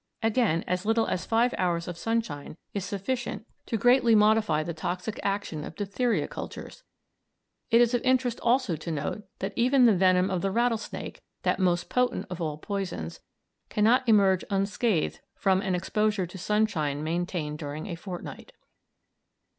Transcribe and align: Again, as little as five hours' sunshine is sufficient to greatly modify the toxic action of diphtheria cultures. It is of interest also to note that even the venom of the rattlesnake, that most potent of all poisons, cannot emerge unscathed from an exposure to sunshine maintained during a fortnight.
Again, 0.23 0.63
as 0.65 0.83
little 0.83 1.05
as 1.05 1.27
five 1.27 1.53
hours' 1.59 1.87
sunshine 1.95 2.57
is 2.73 2.83
sufficient 2.83 3.45
to 3.67 3.77
greatly 3.77 4.15
modify 4.15 4.63
the 4.63 4.73
toxic 4.73 5.19
action 5.21 5.63
of 5.63 5.75
diphtheria 5.75 6.27
cultures. 6.27 6.81
It 7.69 7.81
is 7.81 7.93
of 7.93 8.01
interest 8.01 8.39
also 8.39 8.75
to 8.75 8.89
note 8.91 9.27
that 9.37 9.53
even 9.55 9.85
the 9.85 9.93
venom 9.93 10.31
of 10.31 10.41
the 10.41 10.49
rattlesnake, 10.49 11.21
that 11.43 11.59
most 11.59 11.87
potent 11.87 12.25
of 12.31 12.41
all 12.41 12.57
poisons, 12.57 13.19
cannot 13.69 14.09
emerge 14.09 14.43
unscathed 14.49 15.19
from 15.35 15.61
an 15.61 15.75
exposure 15.75 16.25
to 16.25 16.37
sunshine 16.39 17.03
maintained 17.03 17.59
during 17.59 17.85
a 17.85 17.93
fortnight. 17.93 18.53